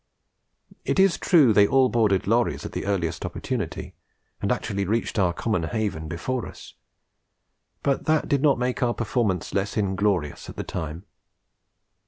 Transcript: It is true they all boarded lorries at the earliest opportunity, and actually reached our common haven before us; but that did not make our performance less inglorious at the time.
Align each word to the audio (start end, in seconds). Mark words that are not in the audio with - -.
It 0.83 0.97
is 0.97 1.19
true 1.19 1.53
they 1.53 1.67
all 1.67 1.87
boarded 1.87 2.25
lorries 2.25 2.65
at 2.65 2.71
the 2.71 2.87
earliest 2.87 3.23
opportunity, 3.23 3.93
and 4.41 4.51
actually 4.51 4.83
reached 4.83 5.19
our 5.19 5.31
common 5.31 5.61
haven 5.65 6.07
before 6.07 6.47
us; 6.47 6.73
but 7.83 8.05
that 8.05 8.27
did 8.27 8.41
not 8.41 8.57
make 8.57 8.81
our 8.81 8.95
performance 8.95 9.53
less 9.53 9.77
inglorious 9.77 10.49
at 10.49 10.55
the 10.55 10.63
time. 10.63 11.05